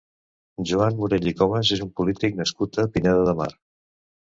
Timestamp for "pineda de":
2.99-3.39